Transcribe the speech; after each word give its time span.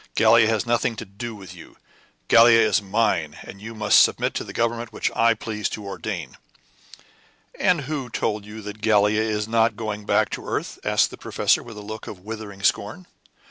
Gallia 0.15 0.47
has 0.47 0.65
nothing 0.65 0.95
to 0.95 1.05
do 1.05 1.35
with 1.35 1.53
you. 1.53 1.77
Gallia 2.27 2.59
is 2.59 2.81
mine; 2.81 3.37
and 3.43 3.61
you 3.61 3.75
must 3.75 4.01
submit 4.01 4.33
to 4.33 4.43
the 4.43 4.51
government 4.51 4.91
which 4.91 5.11
I 5.15 5.35
please 5.35 5.69
to 5.69 5.85
ordain." 5.85 6.37
"And 7.59 7.81
who 7.81 8.09
told 8.09 8.43
you 8.43 8.63
that 8.63 8.81
Gallia 8.81 9.21
is 9.21 9.47
not 9.47 9.75
going 9.75 10.05
back 10.07 10.29
to 10.31 10.41
the 10.41 10.47
earth?" 10.47 10.79
asked 10.83 11.11
the 11.11 11.17
professor, 11.17 11.61
with 11.61 11.77
a 11.77 11.83
look 11.83 12.07
of 12.07 12.17
withering 12.21 12.63
scorn. 12.63 13.05